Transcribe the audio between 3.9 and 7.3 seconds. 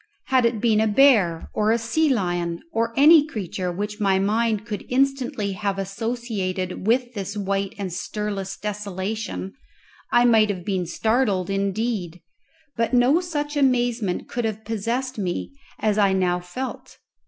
my mind could instantly have associated with